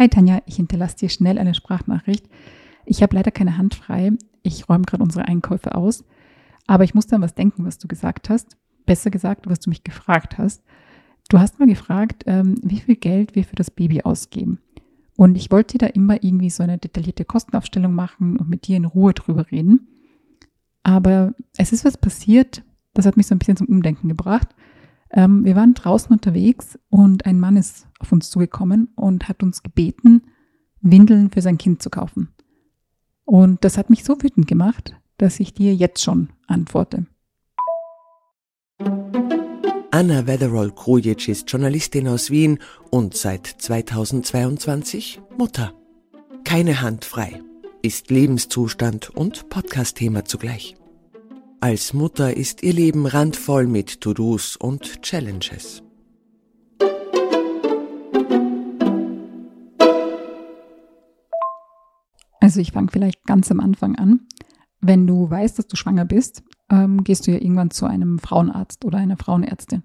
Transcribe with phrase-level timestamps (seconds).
[0.00, 2.26] Hi Tanja, ich hinterlasse dir schnell eine Sprachnachricht.
[2.86, 4.12] Ich habe leider keine Hand frei.
[4.42, 6.06] Ich räume gerade unsere Einkäufe aus.
[6.66, 8.56] Aber ich musste an was denken, was du gesagt hast.
[8.86, 10.64] Besser gesagt, was du mich gefragt hast.
[11.28, 14.58] Du hast mal gefragt, ähm, wie viel Geld wir für das Baby ausgeben.
[15.18, 18.86] Und ich wollte da immer irgendwie so eine detaillierte Kostenaufstellung machen und mit dir in
[18.86, 19.86] Ruhe drüber reden.
[20.82, 22.64] Aber es ist was passiert,
[22.94, 24.48] das hat mich so ein bisschen zum Umdenken gebracht.
[25.12, 29.62] Ähm, wir waren draußen unterwegs und ein Mann ist auf uns zugekommen und hat uns
[29.62, 30.22] gebeten,
[30.80, 32.28] Windeln für sein Kind zu kaufen.
[33.24, 37.06] Und das hat mich so wütend gemacht, dass ich dir jetzt schon antworte.
[39.92, 42.58] Anna Wetherall-Krujic ist Journalistin aus Wien
[42.90, 45.74] und seit 2022 Mutter.
[46.44, 47.42] Keine Hand frei
[47.82, 50.76] ist Lebenszustand und Podcast-Thema zugleich.
[51.62, 55.82] Als Mutter ist ihr Leben randvoll mit To-Dos und Challenges.
[62.40, 64.20] Also ich fange vielleicht ganz am Anfang an.
[64.80, 68.86] Wenn du weißt, dass du schwanger bist, ähm, gehst du ja irgendwann zu einem Frauenarzt
[68.86, 69.82] oder einer Frauenärztin.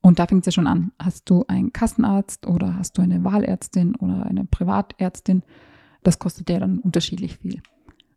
[0.00, 0.92] Und da fängt es ja schon an.
[0.98, 5.42] Hast du einen Kassenarzt oder hast du eine Wahlärztin oder eine Privatärztin?
[6.04, 7.60] Das kostet ja dann unterschiedlich viel.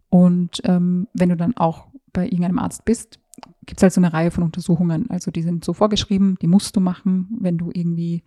[0.07, 3.19] Und ähm, wenn du dann auch bei irgendeinem Arzt bist,
[3.65, 5.09] gibt es halt so eine Reihe von Untersuchungen.
[5.09, 8.23] Also die sind so vorgeschrieben, die musst du machen, wenn du irgendwie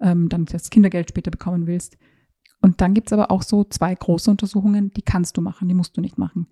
[0.00, 1.96] ähm, dann das Kindergeld später bekommen willst.
[2.60, 5.74] Und dann gibt es aber auch so zwei große Untersuchungen, die kannst du machen, die
[5.74, 6.46] musst du nicht machen.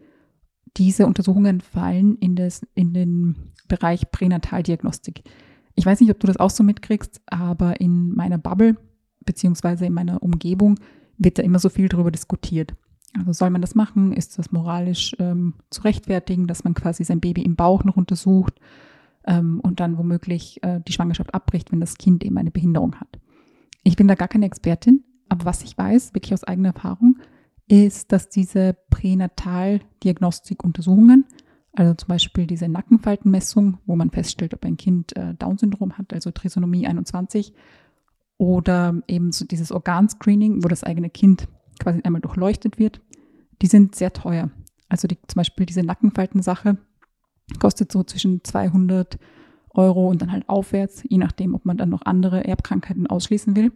[0.77, 5.23] Diese Untersuchungen fallen in, das, in den Bereich Pränataldiagnostik.
[5.75, 8.77] Ich weiß nicht, ob du das auch so mitkriegst, aber in meiner Bubble
[9.25, 10.79] beziehungsweise in meiner Umgebung
[11.19, 12.75] wird da immer so viel darüber diskutiert.
[13.17, 14.13] Also soll man das machen?
[14.13, 18.61] Ist das moralisch ähm, zu rechtfertigen, dass man quasi sein Baby im Bauch noch untersucht
[19.27, 23.19] ähm, und dann womöglich äh, die Schwangerschaft abbricht, wenn das Kind eben eine Behinderung hat?
[23.83, 27.19] Ich bin da gar keine Expertin, aber was ich weiß, wirklich aus eigener Erfahrung,
[27.69, 31.25] ist, dass diese Pränataldiagnostik-Untersuchungen,
[31.73, 36.31] also zum Beispiel diese Nackenfaltenmessung, wo man feststellt, ob ein Kind äh, Down-Syndrom hat, also
[36.31, 37.53] Trisonomie 21,
[38.39, 43.01] oder eben so dieses Organscreening, wo das eigene Kind quasi einmal durchleuchtet wird,
[43.63, 44.51] die sind sehr teuer.
[44.89, 46.79] Also die, zum Beispiel diese Nackenfaltensache
[47.59, 49.19] kostet so zwischen 200
[49.75, 53.73] Euro und dann halt aufwärts, je nachdem, ob man dann noch andere Erbkrankheiten ausschließen will.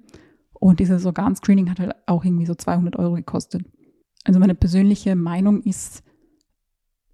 [0.52, 3.64] Und dieses Organscreening hat halt auch irgendwie so 200 Euro gekostet.
[4.24, 6.02] Also meine persönliche Meinung ist,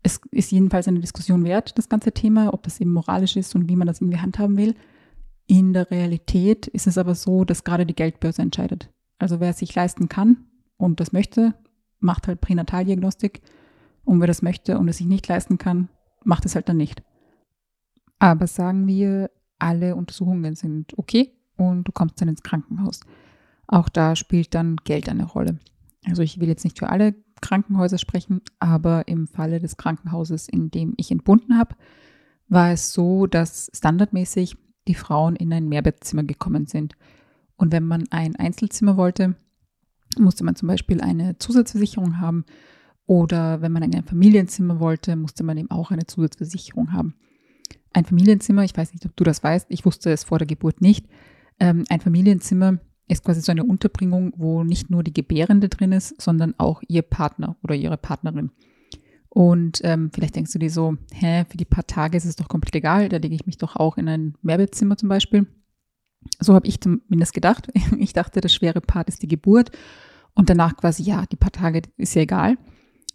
[0.03, 3.69] es ist jedenfalls eine Diskussion wert, das ganze Thema, ob das eben moralisch ist und
[3.69, 4.75] wie man das irgendwie handhaben will.
[5.47, 8.91] In der Realität ist es aber so, dass gerade die Geldbörse entscheidet.
[9.19, 10.45] Also wer es sich leisten kann,
[10.79, 11.55] und das möchte,
[12.01, 13.43] macht halt Pränataldiagnostik.
[14.05, 15.91] Und wer das möchte und es sich nicht leisten kann,
[16.25, 17.03] macht es halt dann nicht.
[18.19, 23.01] Aber sagen wir, alle Untersuchungen sind okay und du kommst dann ins Krankenhaus.
[23.67, 25.59] Auch da spielt dann Geld eine Rolle.
[26.07, 30.71] Also ich will jetzt nicht für alle Krankenhäuser sprechen, aber im Falle des Krankenhauses, in
[30.71, 31.77] dem ich entbunden habe,
[32.49, 34.57] war es so, dass standardmäßig
[34.89, 36.95] die Frauen in ein Mehrbettzimmer gekommen sind.
[37.57, 39.37] Und wenn man ein Einzelzimmer wollte,
[40.19, 42.45] musste man zum Beispiel eine Zusatzversicherung haben
[43.07, 47.15] oder wenn man ein Familienzimmer wollte, musste man eben auch eine Zusatzversicherung haben.
[47.93, 50.81] Ein Familienzimmer, ich weiß nicht, ob du das weißt, ich wusste es vor der Geburt
[50.81, 51.07] nicht.
[51.59, 56.21] Ähm, ein Familienzimmer ist quasi so eine Unterbringung, wo nicht nur die Gebärende drin ist,
[56.21, 58.51] sondern auch ihr Partner oder ihre Partnerin.
[59.31, 62.49] Und ähm, vielleicht denkst du dir so, hä, für die paar Tage ist es doch
[62.49, 65.47] komplett egal, da lege ich mich doch auch in ein Mehrbettzimmer zum Beispiel.
[66.41, 67.69] So habe ich zumindest gedacht.
[67.99, 69.71] Ich dachte, das schwere Part ist die Geburt
[70.35, 72.57] und danach quasi, ja, die paar Tage ist ja egal.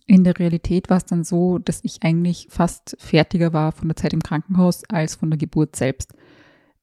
[0.05, 3.95] In der Realität war es dann so, dass ich eigentlich fast fertiger war von der
[3.95, 6.13] Zeit im Krankenhaus als von der Geburt selbst.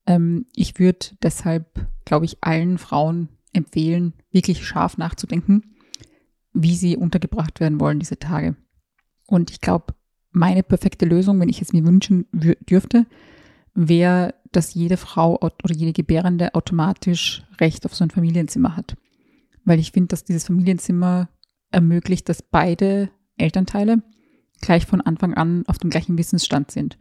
[0.06, 5.76] Ähm, ich würde deshalb, glaube ich, allen Frauen empfehlen, wirklich scharf nachzudenken,
[6.54, 8.56] wie sie untergebracht werden wollen diese Tage.
[9.26, 9.94] Und ich glaube,
[10.32, 13.06] meine perfekte Lösung, wenn ich es mir wünschen dürfte,
[13.74, 18.96] wäre, dass jede Frau oder jede Gebärende automatisch Recht auf so ein Familienzimmer hat.
[19.64, 21.28] Weil ich finde, dass dieses Familienzimmer
[21.70, 24.02] ermöglicht, dass beide Elternteile
[24.60, 26.98] gleich von Anfang an auf dem gleichen Wissensstand sind.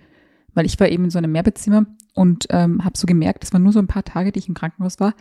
[0.53, 3.63] Weil ich war eben in so einem Mehrbettzimmer und ähm, habe so gemerkt, es waren
[3.63, 5.13] nur so ein paar Tage, die ich im Krankenhaus war.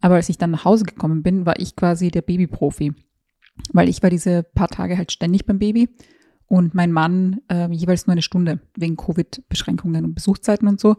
[0.00, 2.92] Aber als ich dann nach Hause gekommen bin, war ich quasi der Babyprofi.
[3.72, 5.88] Weil ich war diese paar Tage halt ständig beim Baby
[6.46, 10.96] und mein Mann äh, jeweils nur eine Stunde wegen Covid-Beschränkungen und Besuchszeiten und so.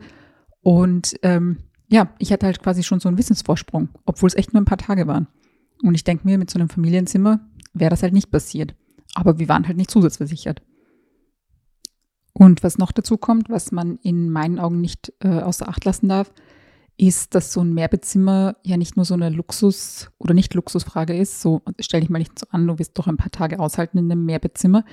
[0.61, 1.57] Und ähm,
[1.87, 4.77] ja, ich hatte halt quasi schon so einen Wissensvorsprung, obwohl es echt nur ein paar
[4.77, 5.27] Tage waren.
[5.83, 7.39] Und ich denke mir, mit so einem Familienzimmer
[7.73, 8.75] wäre das halt nicht passiert.
[9.13, 10.61] Aber wir waren halt nicht zusatzversichert.
[12.33, 16.09] Und was noch dazu kommt, was man in meinen Augen nicht äh, außer Acht lassen
[16.09, 16.33] darf,
[16.97, 21.41] ist, dass so ein Mehrbettzimmer ja nicht nur so eine Luxus- oder nicht Luxusfrage ist.
[21.41, 24.11] So stell dich mal nicht so an, du wirst doch ein paar Tage aushalten in
[24.11, 24.83] einem Mehrbettzimmer.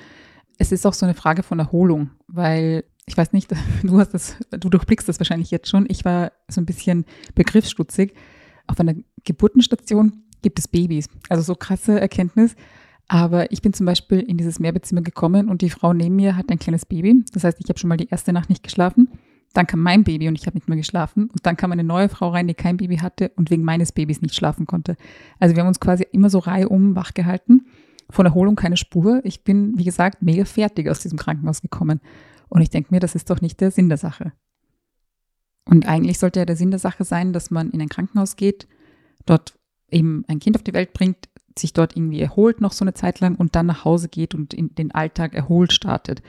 [0.62, 3.50] Es ist auch so eine Frage von Erholung, weil ich weiß nicht,
[3.82, 5.86] du hast das, du durchblickst das wahrscheinlich jetzt schon.
[5.88, 7.04] Ich war so ein bisschen
[7.34, 8.14] begriffsstutzig.
[8.68, 8.94] Auf einer
[9.24, 11.08] Geburtenstation gibt es Babys.
[11.28, 12.54] Also so krasse Erkenntnis.
[13.08, 16.48] Aber ich bin zum Beispiel in dieses Mehrbettzimmer gekommen und die Frau neben mir hat
[16.48, 17.24] ein kleines Baby.
[17.32, 19.08] Das heißt, ich habe schon mal die erste Nacht nicht geschlafen.
[19.54, 21.24] Dann kam mein Baby und ich habe nicht mehr geschlafen.
[21.24, 24.22] Und dann kam eine neue Frau rein, die kein Baby hatte und wegen meines Babys
[24.22, 24.96] nicht schlafen konnte.
[25.40, 27.66] Also wir haben uns quasi immer so reihum wach gehalten.
[28.12, 29.22] Von Erholung keine Spur.
[29.24, 32.00] Ich bin, wie gesagt, mega fertig aus diesem Krankenhaus gekommen.
[32.50, 34.32] Und ich denke mir, das ist doch nicht der Sinn der Sache.
[35.64, 38.68] Und eigentlich sollte ja der Sinn der Sache sein, dass man in ein Krankenhaus geht,
[39.24, 39.58] dort
[39.90, 43.20] eben ein Kind auf die Welt bringt, sich dort irgendwie erholt noch so eine Zeit
[43.20, 46.22] lang und dann nach Hause geht und in den Alltag erholt startet.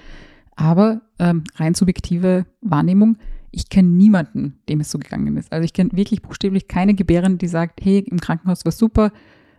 [0.55, 3.17] Aber ähm, rein subjektive Wahrnehmung,
[3.51, 5.51] ich kenne niemanden, dem es so gegangen ist.
[5.51, 9.11] Also ich kenne wirklich buchstäblich keine Gebärin, die sagt, hey, im Krankenhaus war super,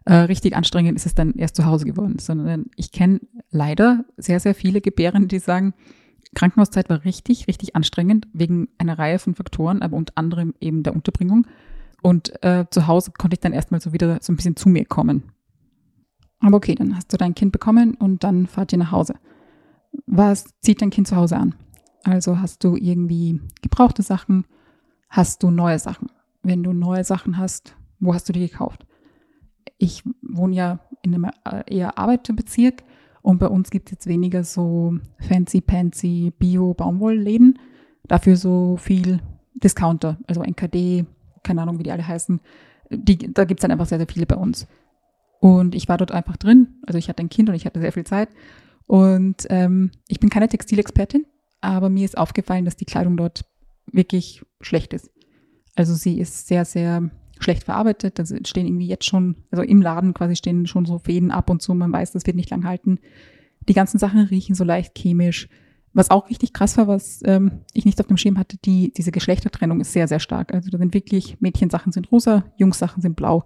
[0.05, 3.21] äh, richtig anstrengend ist es dann erst zu Hause geworden, sondern ich kenne
[3.51, 5.75] leider sehr, sehr viele Gebären, die sagen,
[6.35, 10.95] Krankenhauszeit war richtig, richtig anstrengend wegen einer Reihe von Faktoren, aber unter anderem eben der
[10.95, 11.47] Unterbringung.
[12.03, 14.85] Und äh, zu Hause konnte ich dann erstmal so wieder so ein bisschen zu mir
[14.85, 15.33] kommen.
[16.41, 19.15] Aber okay, dann hast du dein Kind bekommen und dann fahrt ihr nach Hause.
[20.07, 21.55] Was zieht dein Kind zu Hause an?
[22.03, 24.45] Also hast du irgendwie gebrauchte Sachen,
[25.09, 26.09] hast du neue Sachen?
[26.43, 28.85] Wenn du neue Sachen hast, wo hast du die gekauft?
[29.79, 32.83] Ich wohne ja in einem äh, eher Arbeiterbezirk
[33.23, 37.59] und bei uns gibt es jetzt weniger so fancy-pancy Bio-Baumwollläden.
[38.07, 39.21] Dafür so viel
[39.55, 41.07] Discounter, also NKD,
[41.43, 42.41] keine Ahnung, wie die alle heißen.
[42.91, 44.67] Die, da gibt es dann einfach sehr, sehr viele bei uns.
[45.41, 46.81] Und ich war dort einfach drin.
[46.87, 48.29] Also ich hatte ein Kind und ich hatte sehr viel Zeit.
[48.87, 51.25] Und ähm, ich bin keine Textilexpertin,
[51.61, 53.45] aber mir ist aufgefallen, dass die Kleidung dort
[53.91, 55.11] wirklich schlecht ist.
[55.77, 57.11] Also sie ist sehr, sehr
[57.45, 58.19] schlecht verarbeitet.
[58.19, 61.63] Also stehen irgendwie jetzt schon, also im Laden quasi stehen schon so Fäden ab und
[61.63, 61.75] zu.
[61.75, 62.99] Man weiß, das wird nicht lang halten.
[63.69, 65.49] Die ganzen Sachen riechen so leicht chemisch.
[65.93, 69.13] Was auch richtig krass war, was ähm, ich nicht auf dem Schirm hatte, die, diese
[69.13, 70.53] Geschlechtertrennung ist sehr, sehr stark.
[70.53, 73.45] Also da sind wirklich, Mädchensachen sind rosa, Jungssachen sind blau.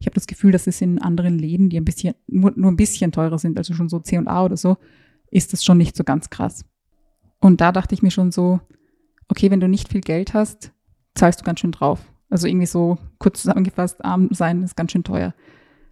[0.00, 2.76] Ich habe das Gefühl, dass es in anderen Läden, die ein bisschen, nur, nur ein
[2.76, 4.78] bisschen teurer sind, also schon so C&A oder so,
[5.30, 6.64] ist das schon nicht so ganz krass.
[7.40, 8.60] Und da dachte ich mir schon so,
[9.28, 10.72] okay, wenn du nicht viel Geld hast,
[11.14, 12.11] zahlst du ganz schön drauf.
[12.32, 15.34] Also irgendwie so kurz zusammengefasst, arm sein ist ganz schön teuer.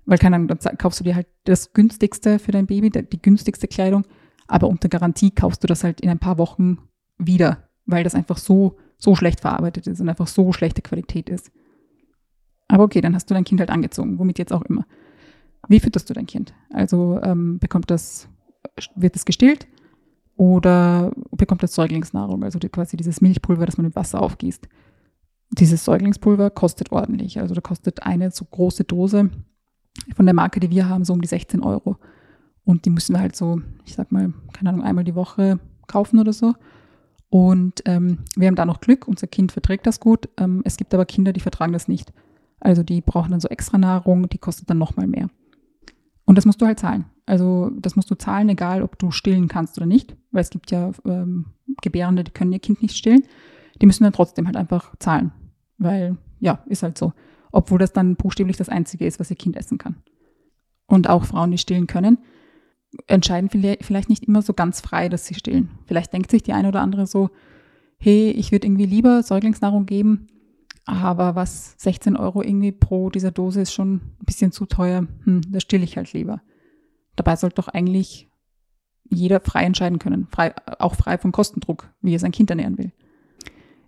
[0.06, 3.68] Weil keine Ahnung, dann kaufst du dir halt das günstigste für dein Baby, die günstigste
[3.68, 4.06] Kleidung,
[4.48, 6.78] aber unter Garantie kaufst du das halt in ein paar Wochen
[7.18, 11.52] wieder, weil das einfach so, so schlecht verarbeitet ist und einfach so schlechte Qualität ist.
[12.68, 14.86] Aber okay, dann hast du dein Kind halt angezogen, womit jetzt auch immer.
[15.68, 16.54] Wie fütterst du dein Kind?
[16.72, 18.30] Also ähm, bekommt das,
[18.96, 19.68] wird es gestillt
[20.38, 24.70] oder bekommt das Säuglingsnahrung, also die, quasi dieses Milchpulver, das man mit Wasser aufgießt?
[25.52, 27.40] Dieses Säuglingspulver kostet ordentlich.
[27.40, 29.30] Also da kostet eine so große Dose
[30.14, 31.96] von der Marke, die wir haben, so um die 16 Euro.
[32.64, 35.58] Und die müssen wir halt so, ich sag mal, keine Ahnung, einmal die Woche
[35.88, 36.54] kaufen oder so.
[37.30, 40.28] Und ähm, wir haben da noch Glück, unser Kind verträgt das gut.
[40.36, 42.12] Ähm, es gibt aber Kinder, die vertragen das nicht.
[42.60, 45.30] Also die brauchen dann so extra Nahrung, die kostet dann nochmal mehr.
[46.26, 47.06] Und das musst du halt zahlen.
[47.26, 50.70] Also das musst du zahlen, egal ob du stillen kannst oder nicht, weil es gibt
[50.70, 51.46] ja ähm,
[51.82, 53.22] Gebärende, die können ihr Kind nicht stillen.
[53.80, 55.32] Die müssen dann trotzdem halt einfach zahlen
[55.80, 57.12] weil ja, ist halt so.
[57.50, 59.96] Obwohl das dann buchstäblich das Einzige ist, was ihr Kind essen kann.
[60.86, 62.18] Und auch Frauen, die stillen können,
[63.06, 65.70] entscheiden vielleicht nicht immer so ganz frei, dass sie stillen.
[65.86, 67.30] Vielleicht denkt sich die eine oder andere so,
[67.98, 70.26] hey, ich würde irgendwie lieber Säuglingsnahrung geben,
[70.84, 75.42] aber was 16 Euro irgendwie pro dieser Dose ist schon ein bisschen zu teuer, hm,
[75.48, 76.42] da stille ich halt lieber.
[77.14, 78.28] Dabei sollte doch eigentlich
[79.08, 82.92] jeder frei entscheiden können, frei, auch frei vom Kostendruck, wie er sein Kind ernähren will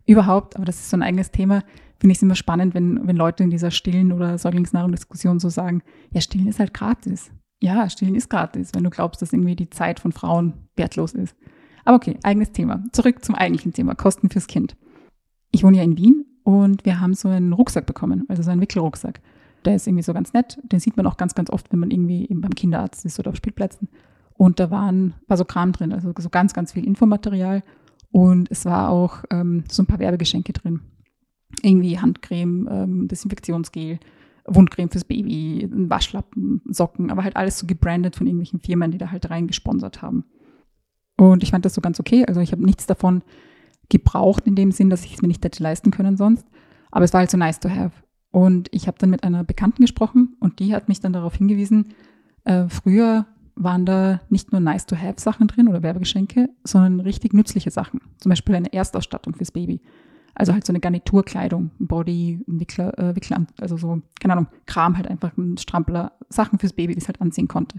[0.06, 1.62] überhaupt, aber das ist so ein eigenes Thema,
[1.99, 5.82] finde ich es immer spannend, wenn, wenn Leute in dieser stillen oder Säuglingsnahrung-Diskussion so sagen,
[6.12, 7.30] ja, stillen ist halt gratis.
[7.61, 11.37] Ja, stillen ist gratis, wenn du glaubst, dass irgendwie die Zeit von Frauen wertlos ist.
[11.85, 12.82] Aber okay, eigenes Thema.
[12.90, 14.76] Zurück zum eigentlichen Thema, Kosten fürs Kind.
[15.52, 18.61] Ich wohne ja in Wien und wir haben so einen Rucksack bekommen, also so einen
[18.61, 19.21] Wickelrucksack.
[19.64, 20.59] Der ist irgendwie so ganz nett.
[20.64, 23.30] Den sieht man auch ganz, ganz oft, wenn man irgendwie eben beim Kinderarzt ist oder
[23.30, 23.88] auf Spielplätzen.
[24.35, 27.62] Und da waren, war so Kram drin, also so ganz, ganz viel Infomaterial
[28.12, 30.81] und es war auch ähm, so ein paar Werbegeschenke drin.
[31.62, 33.99] Irgendwie Handcreme, ähm, Desinfektionsgel,
[34.47, 39.11] Wundcreme fürs Baby, Waschlappen, Socken, aber halt alles so gebrandet von irgendwelchen Firmen, die da
[39.11, 40.25] halt rein gesponsert haben.
[41.16, 42.25] Und ich fand das so ganz okay.
[42.26, 43.23] Also ich habe nichts davon
[43.88, 46.47] gebraucht in dem Sinn, dass ich es mir nicht hätte leisten können sonst.
[46.90, 47.92] Aber es war halt so nice to have.
[48.31, 51.95] Und ich habe dann mit einer Bekannten gesprochen und die hat mich dann darauf hingewiesen,
[52.45, 58.00] äh, früher waren da nicht nur Nice-to-have-Sachen drin oder Werbegeschenke, sondern richtig nützliche Sachen.
[58.18, 59.80] Zum Beispiel eine Erstausstattung fürs Baby.
[60.35, 65.06] Also halt so eine Garniturkleidung, Body, Wickler, äh, Wickler, also so, keine Ahnung, Kram halt
[65.06, 67.78] einfach ein Strampler, Sachen fürs Baby, die es halt anziehen konnte.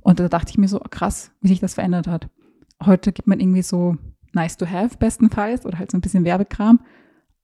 [0.00, 2.28] Und da dachte ich mir so, krass, wie sich das verändert hat.
[2.84, 3.96] Heute gibt man irgendwie so
[4.32, 6.80] nice to have bestenfalls oder halt so ein bisschen Werbekram.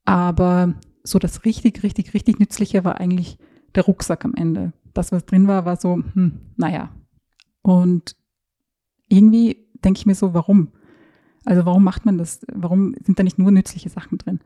[0.04, 3.38] Aber so das richtig, richtig, richtig Nützliche war eigentlich
[3.74, 4.72] der Rucksack am Ende.
[4.94, 6.90] Das, was drin war, war so, hm, naja.
[7.64, 8.14] Und
[9.08, 10.68] irgendwie denke ich mir so, warum?
[11.46, 12.40] Also warum macht man das?
[12.52, 14.40] Warum sind da nicht nur nützliche Sachen drin?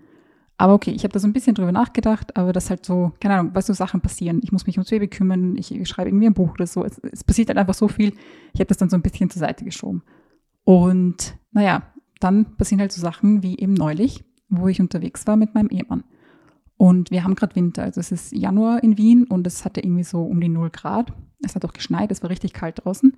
[0.56, 3.34] Aber okay, ich habe da so ein bisschen drüber nachgedacht, aber das halt so, keine
[3.34, 4.40] Ahnung, was so Sachen passieren.
[4.42, 6.84] Ich muss mich ums Baby kümmern, ich, schreibe irgendwie ein Buch oder so.
[6.84, 8.12] Es, es passiert halt einfach so viel.
[8.54, 10.02] Ich habe das dann so ein bisschen zur Seite geschoben.
[10.64, 11.82] Und naja,
[12.20, 16.04] dann passieren halt so Sachen wie eben neulich, wo ich unterwegs war mit meinem Ehemann.
[16.76, 20.04] Und wir haben gerade Winter, also es ist Januar in Wien und es hatte irgendwie
[20.04, 21.12] so um die 0 Grad.
[21.42, 23.16] Es hat auch geschneit, es war richtig kalt draußen.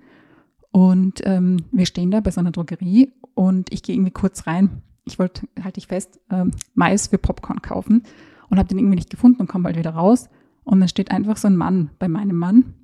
[0.71, 4.81] Und ähm, wir stehen da bei so einer Drogerie und ich gehe irgendwie kurz rein.
[5.05, 8.03] Ich wollte, halte ich fest, ähm, Mais für Popcorn kaufen
[8.49, 10.29] und habe den irgendwie nicht gefunden und komme bald wieder raus.
[10.63, 12.75] Und dann steht einfach so ein Mann bei meinem Mann.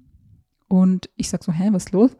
[0.67, 2.17] Und ich sage so, hä, was ist los?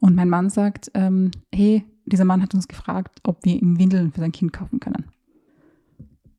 [0.00, 4.12] Und mein Mann sagt, ähm, hey, dieser Mann hat uns gefragt, ob wir ihm Windeln
[4.12, 5.06] für sein Kind kaufen können.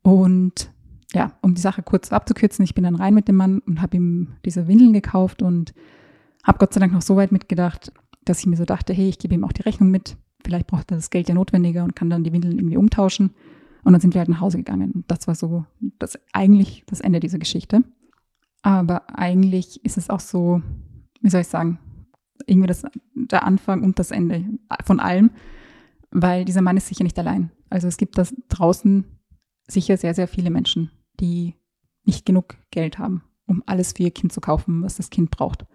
[0.01, 0.71] Und
[1.13, 3.97] ja, um die Sache kurz abzukürzen, ich bin dann rein mit dem Mann und habe
[3.97, 5.73] ihm diese Windeln gekauft und
[6.50, 7.94] habe Gott sei Dank noch so weit mitgedacht,
[8.25, 10.18] dass ich mir so dachte, hey, ich gebe ihm auch die Rechnung mit.
[10.44, 13.36] Vielleicht braucht er das Geld ja notwendiger und kann dann die Windeln irgendwie umtauschen.
[13.84, 14.91] Und dann sind wir halt nach Hause gegangen.
[14.91, 15.65] Und das war so
[16.00, 17.84] das eigentlich das Ende dieser Geschichte.
[18.63, 20.62] Aber eigentlich ist es auch so,
[21.22, 21.79] wie soll ich sagen,
[22.48, 24.44] irgendwie das, der Anfang und das Ende
[24.84, 25.29] von allem,
[26.10, 27.51] weil dieser Mann ist sicher nicht allein.
[27.70, 29.06] Also es gibt da draußen
[29.68, 30.89] sicher sehr, sehr viele Menschen,
[31.20, 31.53] die
[32.06, 35.65] nicht genug Geld haben, um alles für ihr Kind zu kaufen, was das Kind braucht.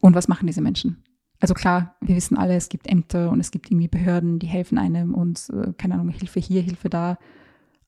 [0.00, 1.02] Und was machen diese Menschen?
[1.40, 4.78] Also klar, wir wissen alle, es gibt Ämter und es gibt irgendwie Behörden, die helfen
[4.78, 7.18] einem und äh, keine Ahnung, Hilfe hier, Hilfe da.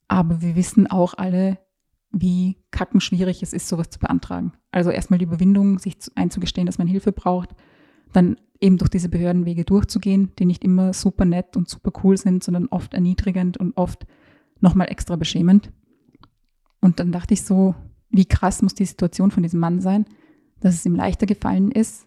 [0.09, 1.59] Aber wir wissen auch alle,
[2.11, 4.53] wie kackenschwierig es ist, sowas zu beantragen.
[4.71, 7.51] Also erstmal die Überwindung, sich einzugestehen, dass man Hilfe braucht,
[8.13, 12.45] dann eben durch diese Behördenwege durchzugehen, die nicht immer super nett und super cool sind,
[12.45, 14.07] sondern oft erniedrigend und oft
[14.61, 15.73] nochmal extra beschämend.
[16.81, 17.75] Und dann dachte ich so,
[18.11, 20.07] wie krass muss die Situation von diesem Mann sein,
[20.63, 22.07] dass es ihm leichter gefallen ist,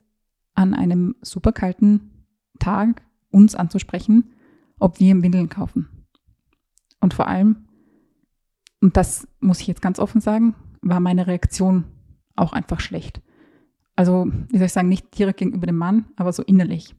[0.53, 2.25] an einem super kalten
[2.59, 4.31] Tag uns anzusprechen,
[4.79, 5.89] ob wir ihm Windeln kaufen.
[7.01, 7.67] Und vor allem,
[8.81, 11.83] und das muss ich jetzt ganz offen sagen, war meine Reaktion
[12.35, 13.21] auch einfach schlecht.
[13.95, 16.95] Also, wie soll ich sagen, nicht direkt gegenüber dem Mann, aber so innerlich.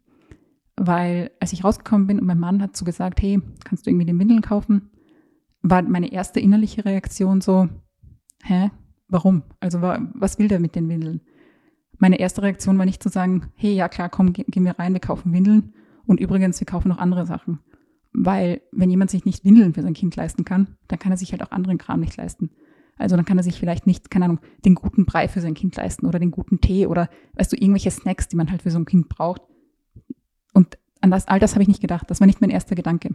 [0.76, 4.06] Weil als ich rausgekommen bin und mein Mann hat so gesagt, hey, kannst du irgendwie
[4.06, 4.90] den Windeln kaufen,
[5.62, 7.68] war meine erste innerliche Reaktion so,
[8.42, 8.70] hä,
[9.08, 9.42] warum?
[9.60, 11.20] Also was will der mit den Windeln?
[11.98, 15.00] Meine erste Reaktion war nicht zu sagen, hey, ja klar, komm, gehen wir rein, wir
[15.00, 15.72] kaufen Windeln.
[16.06, 17.60] Und übrigens, wir kaufen noch andere Sachen.
[18.12, 21.32] Weil wenn jemand sich nicht Windeln für sein Kind leisten kann, dann kann er sich
[21.32, 22.50] halt auch anderen Kram nicht leisten.
[22.98, 25.76] Also dann kann er sich vielleicht nicht, keine Ahnung, den guten Brei für sein Kind
[25.76, 28.78] leisten oder den guten Tee oder, weißt du, irgendwelche Snacks, die man halt für so
[28.78, 29.42] ein Kind braucht.
[30.54, 32.10] Und an das, all das habe ich nicht gedacht.
[32.10, 33.14] Das war nicht mein erster Gedanke.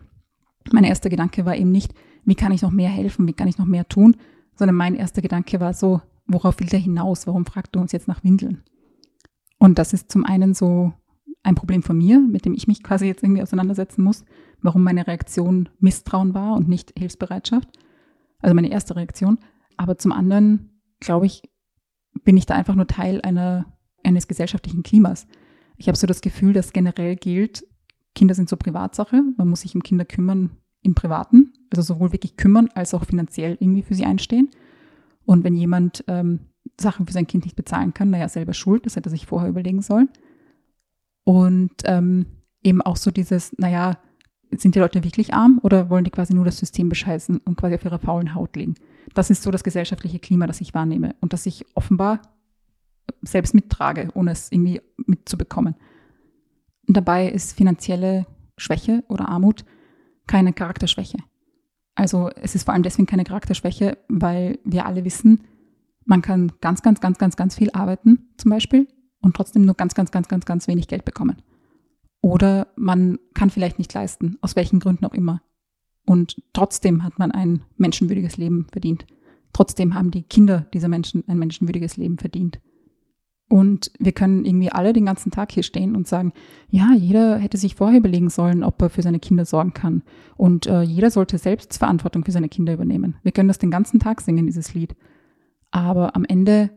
[0.71, 1.95] Mein erster Gedanke war eben nicht,
[2.25, 4.15] wie kann ich noch mehr helfen, wie kann ich noch mehr tun,
[4.55, 6.01] sondern mein erster Gedanke war so,
[6.33, 7.27] worauf will der hinaus?
[7.27, 8.63] Warum fragt er uns jetzt nach Windeln?
[9.57, 10.93] Und das ist zum einen so
[11.43, 14.25] ein Problem von mir, mit dem ich mich quasi jetzt irgendwie auseinandersetzen muss,
[14.61, 17.67] warum meine Reaktion Misstrauen war und nicht Hilfsbereitschaft.
[18.39, 19.39] Also meine erste Reaktion.
[19.77, 21.43] Aber zum anderen, glaube ich,
[22.23, 23.65] bin ich da einfach nur Teil einer,
[24.03, 25.27] eines gesellschaftlichen Klimas.
[25.77, 27.65] Ich habe so das Gefühl, dass generell gilt,
[28.13, 29.23] Kinder sind so Privatsache.
[29.37, 33.57] Man muss sich um Kinder kümmern im Privaten, also sowohl wirklich kümmern als auch finanziell
[33.59, 34.49] irgendwie für sie einstehen.
[35.31, 36.41] Und wenn jemand ähm,
[36.77, 39.49] Sachen für sein Kind nicht bezahlen kann, naja, selber schuld, das hätte er sich vorher
[39.49, 40.09] überlegen sollen.
[41.23, 42.25] Und ähm,
[42.61, 43.97] eben auch so dieses, naja,
[44.53, 47.75] sind die Leute wirklich arm oder wollen die quasi nur das System bescheißen und quasi
[47.75, 48.75] auf ihrer faulen Haut liegen?
[49.13, 52.21] Das ist so das gesellschaftliche Klima, das ich wahrnehme und das ich offenbar
[53.21, 55.75] selbst mittrage, ohne es irgendwie mitzubekommen.
[56.89, 58.25] Und dabei ist finanzielle
[58.57, 59.63] Schwäche oder Armut
[60.27, 61.19] keine Charakterschwäche.
[61.95, 65.41] Also es ist vor allem deswegen keine Charakterschwäche, weil wir alle wissen,
[66.05, 68.87] man kann ganz, ganz, ganz, ganz, ganz viel arbeiten zum Beispiel
[69.21, 71.41] und trotzdem nur ganz, ganz, ganz, ganz, ganz wenig Geld bekommen.
[72.21, 75.41] Oder man kann vielleicht nicht leisten, aus welchen Gründen auch immer.
[76.05, 79.05] Und trotzdem hat man ein menschenwürdiges Leben verdient.
[79.53, 82.59] Trotzdem haben die Kinder dieser Menschen ein menschenwürdiges Leben verdient.
[83.51, 86.31] Und wir können irgendwie alle den ganzen Tag hier stehen und sagen,
[86.69, 90.03] ja, jeder hätte sich vorher überlegen sollen, ob er für seine Kinder sorgen kann.
[90.37, 93.17] Und äh, jeder sollte selbst Verantwortung für seine Kinder übernehmen.
[93.23, 94.95] Wir können das den ganzen Tag singen, dieses Lied.
[95.69, 96.69] Aber am Ende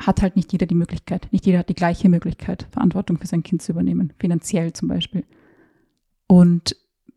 [0.00, 3.42] hat halt nicht jeder die Möglichkeit, nicht jeder hat die gleiche Möglichkeit, Verantwortung für sein
[3.42, 5.24] Kind zu übernehmen, finanziell zum Beispiel.
[6.28, 6.76] Und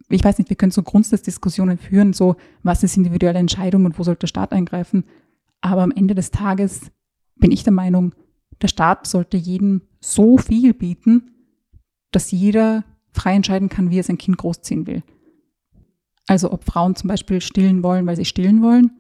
[0.10, 4.04] ich weiß nicht, wir können so Grundsatzdiskussionen führen, so was ist individuelle Entscheidung und wo
[4.04, 5.04] sollte der Staat eingreifen.
[5.62, 6.92] Aber am Ende des Tages
[7.36, 8.16] bin ich der Meinung,
[8.64, 11.32] der Staat sollte jedem so viel bieten,
[12.12, 15.04] dass jeder frei entscheiden kann, wie er sein Kind großziehen will.
[16.28, 18.92] Also ob Frauen zum Beispiel stillen wollen, weil sie stillen wollen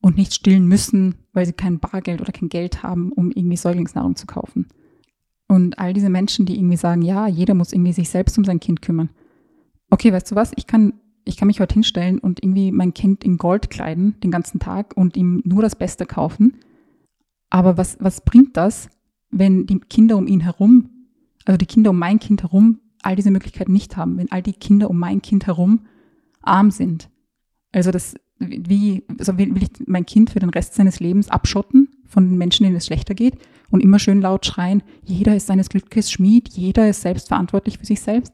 [0.00, 4.16] und nicht stillen müssen, weil sie kein Bargeld oder kein Geld haben, um irgendwie Säuglingsnahrung
[4.16, 4.66] zu kaufen.
[5.46, 8.60] Und all diese Menschen, die irgendwie sagen, ja, jeder muss irgendwie sich selbst um sein
[8.60, 9.10] Kind kümmern.
[9.90, 10.50] Okay, weißt du was?
[10.56, 14.32] Ich kann, ich kann mich heute hinstellen und irgendwie mein Kind in Gold kleiden den
[14.32, 16.58] ganzen Tag und ihm nur das Beste kaufen.
[17.50, 18.88] Aber was, was bringt das,
[19.30, 20.90] wenn die Kinder um ihn herum,
[21.44, 24.52] also die Kinder um mein Kind herum, all diese Möglichkeiten nicht haben, wenn all die
[24.52, 25.86] Kinder um mein Kind herum
[26.42, 27.10] arm sind.
[27.72, 32.28] Also das, wie, also will ich mein Kind für den Rest seines Lebens abschotten von
[32.28, 33.38] den Menschen, denen es schlechter geht
[33.70, 37.86] und immer schön laut schreien, jeder ist seines Glückes Schmied, jeder ist selbst verantwortlich für
[37.86, 38.32] sich selbst.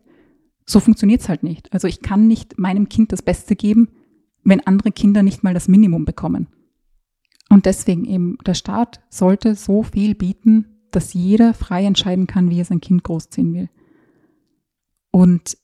[0.66, 1.73] So funktioniert es halt nicht.
[1.73, 3.88] Also ich kann nicht meinem Kind das Beste geben,
[4.44, 6.49] wenn andere Kinder nicht mal das Minimum bekommen.
[7.51, 12.61] Und deswegen eben, der Staat sollte so viel bieten, dass jeder frei entscheiden kann, wie
[12.61, 13.69] er sein Kind großziehen will.
[15.11, 15.57] Und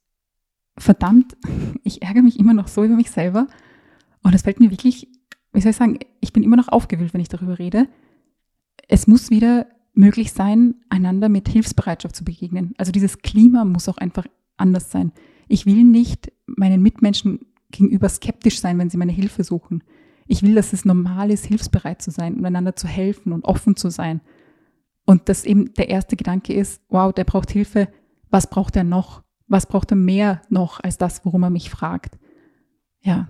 [0.76, 1.36] verdammt,
[1.84, 3.46] ich ärgere mich immer noch so über mich selber.
[4.22, 5.08] Und es fällt mir wirklich,
[5.52, 7.88] wie soll ich sagen, ich bin immer noch aufgewühlt, wenn ich darüber rede.
[8.88, 12.74] Es muss wieder möglich sein, einander mit Hilfsbereitschaft zu begegnen.
[12.78, 15.12] Also dieses Klima muss auch einfach anders sein.
[15.48, 19.82] Ich will nicht meinen Mitmenschen gegenüber skeptisch sein, wenn sie meine Hilfe suchen.
[20.30, 23.74] Ich will, dass es normal ist, hilfsbereit zu sein und einander zu helfen und offen
[23.74, 24.20] zu sein.
[25.04, 27.88] Und dass eben der erste Gedanke ist, wow, der braucht Hilfe,
[28.30, 29.24] was braucht er noch?
[29.48, 32.16] Was braucht er mehr noch als das, worum er mich fragt?
[33.00, 33.28] Ja,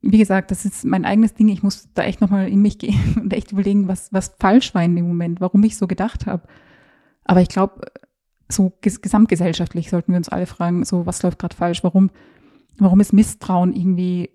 [0.00, 1.48] wie gesagt, das ist mein eigenes Ding.
[1.48, 4.82] Ich muss da echt nochmal in mich gehen und echt überlegen, was, was falsch war
[4.82, 6.48] in dem Moment, warum ich so gedacht habe.
[7.24, 7.82] Aber ich glaube,
[8.48, 11.84] so gesamtgesellschaftlich sollten wir uns alle fragen, so was läuft gerade falsch?
[11.84, 12.10] Warum,
[12.78, 14.30] warum ist Misstrauen irgendwie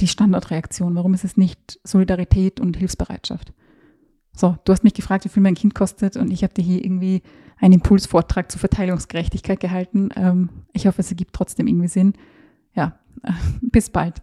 [0.00, 0.94] die Standardreaktion?
[0.94, 3.52] Warum ist es nicht Solidarität und Hilfsbereitschaft?
[4.34, 6.82] So, du hast mich gefragt, wie viel mein Kind kostet und ich habe dir hier
[6.82, 7.22] irgendwie
[7.58, 10.08] einen Impulsvortrag zur Verteilungsgerechtigkeit gehalten.
[10.16, 12.14] Ähm, ich hoffe, es ergibt trotzdem irgendwie Sinn.
[12.74, 12.98] Ja,
[13.60, 14.22] bis bald.